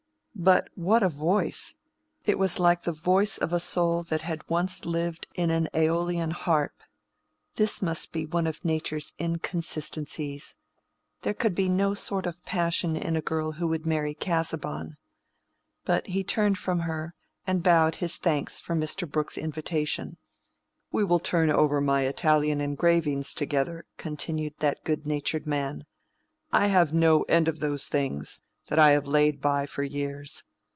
But 0.33 0.69
what 0.73 1.03
a 1.03 1.09
voice! 1.09 1.75
It 2.25 2.39
was 2.39 2.57
like 2.57 2.81
the 2.81 2.91
voice 2.91 3.37
of 3.37 3.53
a 3.53 3.59
soul 3.59 4.01
that 4.03 4.21
had 4.21 4.49
once 4.49 4.85
lived 4.87 5.27
in 5.35 5.51
an 5.51 5.69
Aeolian 5.75 6.31
harp. 6.31 6.73
This 7.57 7.79
must 7.79 8.11
be 8.11 8.25
one 8.25 8.47
of 8.47 8.65
Nature's 8.65 9.13
inconsistencies. 9.21 10.55
There 11.21 11.35
could 11.35 11.53
be 11.53 11.69
no 11.69 11.93
sort 11.93 12.25
of 12.25 12.43
passion 12.43 12.95
in 12.97 13.15
a 13.15 13.21
girl 13.21 13.51
who 13.51 13.67
would 13.67 13.85
marry 13.85 14.15
Casaubon. 14.15 14.97
But 15.85 16.07
he 16.07 16.23
turned 16.23 16.57
from 16.57 16.79
her, 16.79 17.13
and 17.45 17.61
bowed 17.61 17.97
his 17.97 18.17
thanks 18.17 18.59
for 18.59 18.73
Mr. 18.73 19.07
Brooke's 19.07 19.37
invitation. 19.37 20.17
"We 20.91 21.03
will 21.03 21.19
turn 21.19 21.51
over 21.51 21.79
my 21.81 22.03
Italian 22.05 22.59
engravings 22.61 23.35
together," 23.35 23.85
continued 23.97 24.55
that 24.57 24.83
good 24.83 25.05
natured 25.05 25.45
man. 25.45 25.85
"I 26.51 26.65
have 26.67 26.93
no 26.93 27.21
end 27.23 27.47
of 27.47 27.59
those 27.59 27.87
things, 27.87 28.39
that 28.67 28.77
I 28.77 28.91
have 28.91 29.07
laid 29.07 29.41
by 29.41 29.65
for 29.65 29.81
years. 29.81 30.43